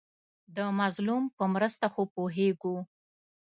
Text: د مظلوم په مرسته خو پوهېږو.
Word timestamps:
د 0.55 0.57
مظلوم 0.79 1.23
په 1.37 1.43
مرسته 1.53 1.85
خو 1.93 2.01
پوهېږو. 2.15 2.77